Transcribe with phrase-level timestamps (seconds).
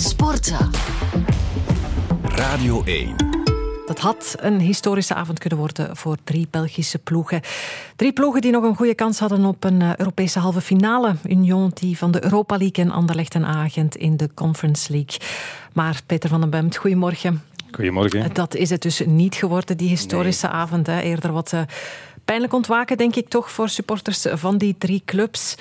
[0.00, 0.70] Sporten.
[2.22, 3.14] Radio 1.
[3.86, 7.40] Dat had een historische avond kunnen worden voor drie Belgische ploegen.
[7.96, 11.14] Drie ploegen die nog een goede kans hadden op een eh, Europese halve finale.
[11.28, 15.28] Union die van de Europa League en Anderlecht een agent in de Conference League.
[15.72, 17.42] Maar Peter van den Bemt, goedemorgen.
[17.70, 18.34] Goedemorgen.
[18.34, 20.86] Dat is het dus niet geworden, die historische avond.
[20.86, 21.00] Hè.
[21.00, 21.60] Eerder wat uh,
[22.24, 25.54] pijnlijk ontwaken, denk ik toch, voor supporters van die drie clubs.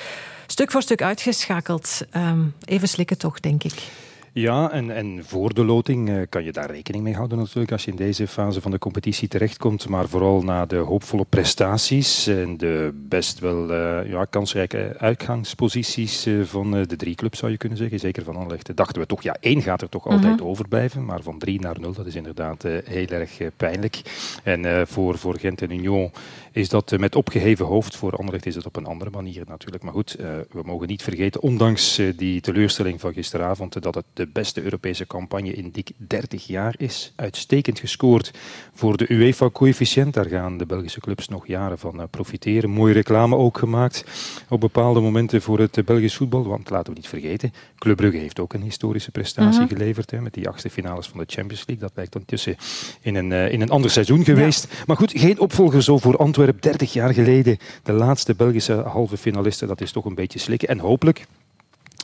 [0.47, 2.01] Stuk voor stuk uitgeschakeld.
[2.15, 4.07] Um, even slikken toch, denk ik.
[4.33, 7.85] Ja, en, en voor de loting uh, kan je daar rekening mee houden natuurlijk als
[7.85, 9.89] je in deze fase van de competitie terechtkomt.
[9.89, 16.45] Maar vooral na de hoopvolle prestaties en de best wel uh, ja, kansrijke uitgangsposities uh,
[16.45, 17.99] van de drie clubs zou je kunnen zeggen.
[17.99, 20.47] Zeker van Anderlecht dachten we toch, ja één gaat er toch altijd mm -hmm.
[20.47, 21.05] overblijven.
[21.05, 24.01] Maar van drie naar nul, dat is inderdaad heel erg pijnlijk.
[24.43, 26.11] En voor, voor Gent en Union
[26.51, 27.95] is dat met opgeheven hoofd.
[27.95, 29.83] Voor Anderlecht is het op een andere manier natuurlijk.
[29.83, 30.15] Maar goed,
[30.51, 35.53] we mogen niet vergeten, ondanks die teleurstelling van gisteravond, dat het de beste Europese campagne
[35.53, 37.13] in dik 30 jaar is.
[37.15, 38.31] Uitstekend gescoord
[38.73, 40.13] voor de UEFA-coëfficiënt.
[40.13, 42.69] Daar gaan de Belgische clubs nog jaren van profiteren.
[42.69, 44.05] Mooie reclame ook gemaakt
[44.49, 46.47] op bepaalde momenten voor het Belgisch voetbal.
[46.47, 49.77] Want laten we niet vergeten, Club Brugge heeft ook een historische prestatie uh -huh.
[49.77, 50.11] geleverd.
[50.11, 51.87] Hè, met die achtste finales van de Champions League.
[51.87, 52.55] Dat lijkt ondertussen
[53.01, 54.67] in een, uh, in een ander seizoen geweest.
[54.69, 54.77] Ja.
[54.85, 57.57] Maar goed, geen opvolger zo voor Antwerpen 30 jaar geleden.
[57.83, 59.67] De laatste Belgische halve finalisten.
[59.67, 60.67] Dat is toch een beetje slikken.
[60.67, 61.25] En hopelijk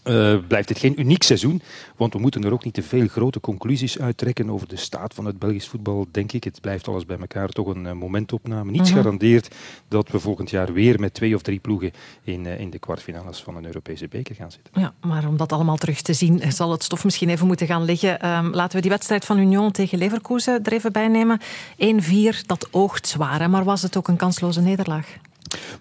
[0.05, 1.61] uh, blijft het geen uniek seizoen,
[1.95, 5.25] want we moeten er ook niet te veel grote conclusies uittrekken over de staat van
[5.25, 6.43] het Belgisch voetbal, denk ik.
[6.43, 8.71] Het blijft alles bij elkaar toch een uh, momentopname.
[8.71, 9.01] Niets -huh.
[9.01, 9.55] garandeert
[9.87, 11.91] dat we volgend jaar weer met twee of drie ploegen
[12.23, 14.81] in, uh, in de kwartfinales van een Europese beker gaan zitten.
[14.81, 17.83] Ja, maar om dat allemaal terug te zien, zal het stof misschien even moeten gaan
[17.83, 18.27] liggen.
[18.29, 21.41] Um, laten we die wedstrijd van Union tegen Leverkusen er even bij nemen.
[21.41, 23.47] 1-4, dat oogt zwaar, hè?
[23.47, 25.17] maar was het ook een kansloze nederlaag?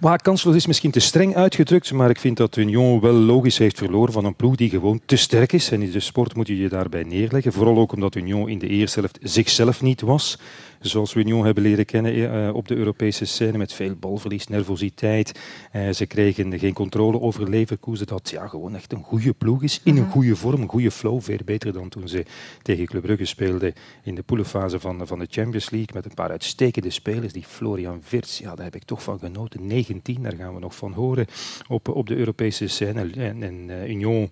[0.04, 3.78] Maar kansloos is misschien te streng uitgedrukt, maar ik vind dat Union wel logisch heeft
[3.78, 5.70] verloren van een ploeg die gewoon te sterk is.
[5.70, 7.52] En in de sport moet je je daarbij neerleggen.
[7.52, 10.38] Vooral ook omdat Union in de eerste helft zichzelf niet was.
[10.84, 15.40] Zoals we Union hebben leren kennen uh, op de Europese scène met veel balverlies, nervositeit.
[15.72, 19.80] Uh, ze kregen geen controle over Leverkusen, dat ja, gewoon echt een goede ploeg is.
[19.84, 21.20] In een goede vorm, een goede flow.
[21.20, 22.24] Veel beter dan toen ze
[22.62, 25.94] tegen Club Brugge speelden in de poelenfase van, van de Champions League.
[25.94, 27.32] Met een paar uitstekende spelers.
[27.32, 29.66] Die Florian Wirtz, ja, daar heb ik toch van genoten.
[29.66, 31.26] 19, daar gaan we nog van horen
[31.68, 33.10] op, op de Europese scène.
[33.10, 34.30] En, en Union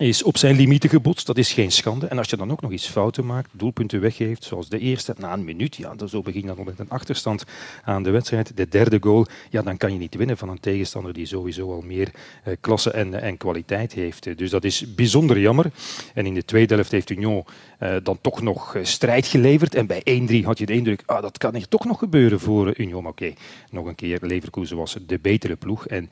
[0.00, 1.26] is op zijn limieten gebotst.
[1.26, 2.06] Dat is geen schande.
[2.06, 5.32] En als je dan ook nog eens fouten maakt, doelpunten weggeeft, zoals de eerste na
[5.32, 7.44] een minuut, ja, dan zo begin je dan met een achterstand
[7.84, 8.56] aan de wedstrijd.
[8.56, 11.80] De derde goal, ja, dan kan je niet winnen van een tegenstander die sowieso al
[11.80, 12.10] meer
[12.46, 14.38] uh, klasse en, en kwaliteit heeft.
[14.38, 15.70] Dus dat is bijzonder jammer.
[16.14, 17.44] En in de tweede helft heeft Union
[17.80, 19.74] uh, dan toch nog uh, strijd geleverd.
[19.74, 20.02] En bij
[20.42, 23.02] 1-3 had je de indruk, ah, dat kan hier toch nog gebeuren voor Union.
[23.02, 23.36] Maar oké, okay,
[23.70, 25.86] nog een keer, Leverkusen was de betere ploeg.
[25.86, 26.10] En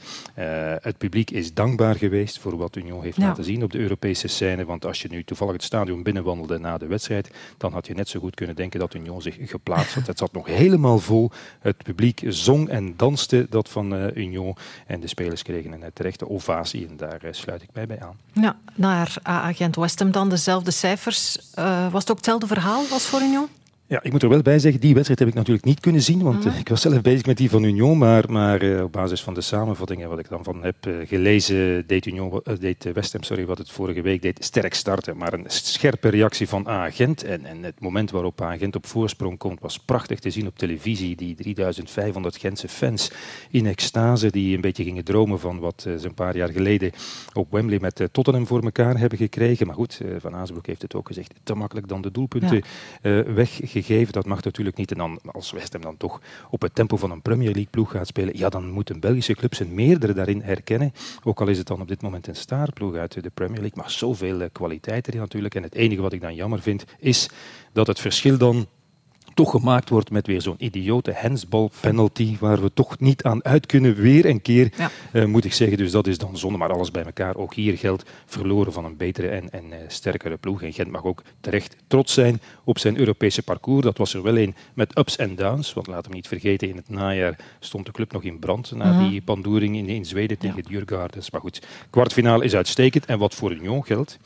[0.80, 4.64] het publiek is dankbaar geweest voor wat Union heeft laten zien op de Europese scène.
[4.64, 8.08] Want als je nu toevallig het stadion binnenwandelde na de wedstrijd, dan had je net
[8.08, 10.06] zo goed kunnen denken dat Union zich geplaatst had.
[10.06, 11.30] Het zat nog helemaal vol.
[11.60, 14.56] Het publiek zong en danste dat van uh, Union.
[14.86, 16.88] En de spelers kregen een terechte ovatie.
[16.88, 18.16] En daar uh, sluit ik mij bij aan.
[18.32, 21.38] Ja, naar agent West dan dezelfde cijfers.
[21.90, 23.48] Was het ook hetzelfde verhaal als voor Union?
[23.90, 26.22] Ja, ik moet er wel bij zeggen, die wedstrijd heb ik natuurlijk niet kunnen zien,
[26.22, 26.50] want mm.
[26.50, 29.34] uh, ik was zelf bezig met die van Union, maar, maar uh, op basis van
[29.34, 33.46] de samenvattingen wat ik dan van heb uh, gelezen, deed, Union, deed West Ham sorry,
[33.46, 37.62] wat het vorige week deed, sterk starten, maar een scherpe reactie van Agent en, en
[37.62, 42.36] het moment waarop Agent op voorsprong komt was prachtig te zien op televisie, die 3500
[42.36, 43.10] Gentse fans
[43.50, 46.92] in extase die een beetje gingen dromen van wat ze een paar jaar geleden
[47.32, 51.06] op Wembley met Tottenham voor elkaar hebben gekregen, maar goed, Van Azenbroek heeft het ook
[51.06, 52.62] gezegd, te makkelijk dan de doelpunten
[53.02, 53.22] ja.
[53.22, 54.12] weggegeven gegeven.
[54.12, 54.90] Dat mag natuurlijk niet.
[54.90, 57.90] En dan, als West Ham dan toch op het tempo van een Premier League ploeg
[57.90, 60.92] gaat spelen, ja, dan moeten Belgische clubs een meerdere daarin herkennen.
[61.24, 63.90] Ook al is het dan op dit moment een starploeg uit de Premier League, maar
[63.90, 65.54] zoveel kwaliteit erin natuurlijk.
[65.54, 67.30] En het enige wat ik dan jammer vind, is
[67.72, 68.66] dat het verschil dan
[69.38, 73.66] toch gemaakt wordt met weer zo'n idiote handsball penalty, waar we toch niet aan uit
[73.66, 74.90] kunnen, weer een keer, ja.
[75.12, 75.76] uh, moet ik zeggen.
[75.76, 77.36] Dus dat is dan zonde, maar alles bij elkaar.
[77.36, 80.62] Ook hier geldt verloren van een betere en, en uh, sterkere ploeg.
[80.62, 83.84] En Gent mag ook terecht trots zijn op zijn Europese parcours.
[83.84, 86.76] Dat was er wel een met ups en downs, want laten we niet vergeten, in
[86.76, 90.62] het najaar stond de club nog in brand na die pandoering in, in Zweden tegen
[90.62, 90.68] ja.
[90.68, 91.30] Djurgardens.
[91.30, 93.06] Maar goed, kwartfinale is uitstekend.
[93.06, 94.18] En wat voor Union geldt,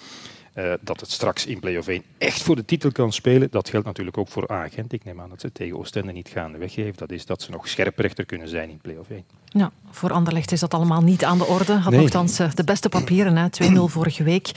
[0.54, 3.48] uh, dat het straks in play-off 1 echt voor de titel kan spelen.
[3.50, 4.92] Dat geldt natuurlijk ook voor Agent.
[4.92, 6.96] Ik neem aan dat ze tegen Oostende niet gaan weggeven.
[6.96, 9.24] Dat is dat ze nog scherprechter kunnen zijn in play-off 1.
[9.44, 11.72] Ja, voor Anderlecht is dat allemaal niet aan de orde.
[11.72, 12.00] Had nee.
[12.00, 14.50] nogthans uh, de beste papieren, 2-0 vorige week.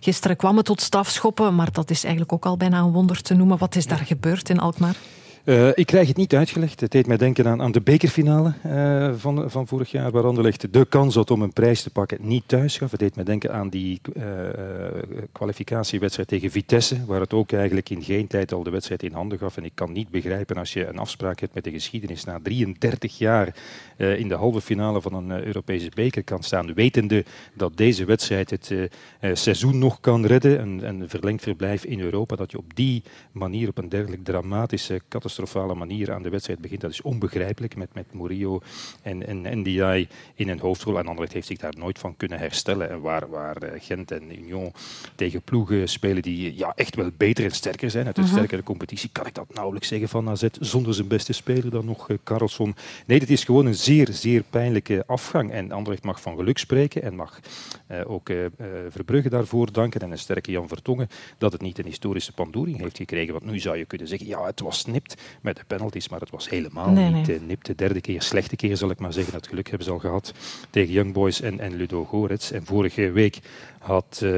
[0.00, 3.34] Gisteren kwam het tot stafschoppen, maar dat is eigenlijk ook al bijna een wonder te
[3.34, 3.58] noemen.
[3.58, 4.96] Wat is daar gebeurd in Alkmaar?
[5.46, 6.80] Uh, ik krijg het niet uitgelegd.
[6.80, 10.72] Het deed mij denken aan, aan de bekerfinale uh, van, van vorig jaar, waar Anderlecht
[10.72, 12.90] de kans had om een prijs te pakken, niet thuis gaf.
[12.90, 14.22] Het deed mij denken aan die uh,
[15.32, 19.38] kwalificatiewedstrijd tegen Vitesse, waar het ook eigenlijk in geen tijd al de wedstrijd in handen
[19.38, 19.56] gaf.
[19.56, 23.18] En ik kan niet begrijpen als je een afspraak hebt met de geschiedenis na 33
[23.18, 23.54] jaar
[23.96, 28.72] in de halve finale van een Europese beker kan staan, wetende dat deze wedstrijd het
[29.32, 33.02] seizoen nog kan redden, een, een verlengd verblijf in Europa, dat je op die
[33.32, 35.00] manier, op een dergelijk dramatische,
[35.36, 36.80] catastrofale manier aan de wedstrijd begint.
[36.80, 38.60] Dat is onbegrijpelijk met, met Murillo
[39.02, 40.98] en, en NDI in een hoofdrol.
[40.98, 42.90] En Anderlecht heeft zich daar nooit van kunnen herstellen.
[42.90, 44.72] En waar, waar eh, Gent en Union
[45.14, 48.06] tegen ploegen spelen die ja, echt wel beter en sterker zijn.
[48.06, 51.32] Uit een uh sterkere competitie kan ik dat nauwelijks zeggen van AZ zonder zijn beste
[51.32, 52.74] speler dan nog uh, Carlson.
[53.06, 55.50] Nee, dit is gewoon een zeer, zeer pijnlijke afgang.
[55.50, 57.40] En Anderlecht mag van geluk spreken en mag
[57.90, 58.30] uh, ook
[58.88, 62.96] Verbrugge daarvoor danken en een sterke Jan Vertongen dat het niet een historische pandoering heeft
[62.96, 63.32] gekregen.
[63.32, 66.30] Want nu zou je kunnen zeggen, ja, het was nipt met de penalties, maar het
[66.30, 67.40] was helemaal niet nee.
[67.40, 67.66] nipt.
[67.66, 69.32] De derde keer, slechte keer zal ik maar zeggen.
[69.32, 70.32] Dat geluk hebben ze al gehad
[70.70, 72.50] tegen Young Boys en, en Ludo Gorets.
[72.50, 73.38] En vorige week
[73.78, 74.30] had uh,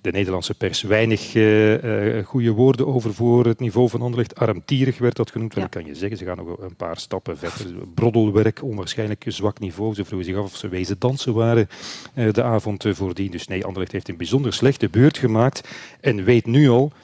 [0.00, 4.36] de Nederlandse pers weinig uh, uh, goede woorden over voor het niveau van Anderlecht.
[4.36, 5.54] Armtierig werd dat genoemd.
[5.54, 5.66] Ja.
[5.66, 7.86] Kan je zeggen, ze gaan nog een paar stappen verder.
[7.94, 9.94] Broddelwerk, onwaarschijnlijk zwak niveau.
[9.94, 11.68] Ze vroegen zich af of ze wezen dansen waren
[12.14, 13.30] de avond voordien.
[13.30, 15.68] Dus nee, Anderlecht heeft een bijzonder slechte beurt gemaakt
[16.00, 17.00] en weet nu al eh,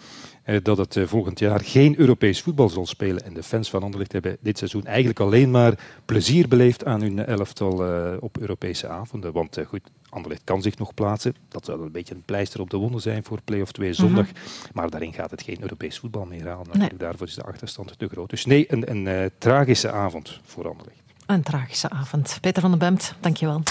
[0.58, 3.25] dat het eh, volgend jaar geen Europees voetbal zal spelen.
[3.25, 7.26] En de fans van Anderlecht hebben dit seizoen eigenlijk alleen maar plezier beleefd aan hun
[7.26, 9.32] elftal eh, op Europese avonden.
[9.32, 11.35] Want goed, Anderlecht kan zich nog plaatsen.
[11.49, 14.26] Dat zou een beetje een pleister op de wonden zijn voor play-off 2 zondag.
[14.26, 14.37] Mhm.
[14.73, 16.79] Maar daarin gaat het geen Europees voetbal meer halen.
[16.79, 16.91] Nee.
[16.96, 18.31] Daarvoor is de achterstand te groot.
[18.31, 21.03] Dus nee, een, een tragische avond voor Anderlecht.
[21.26, 22.38] Een tragische avond.
[22.41, 23.62] Peter van den Bemt, dankjewel.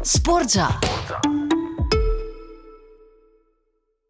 [0.00, 0.78] Sportza.
[0.80, 1.31] Sportza.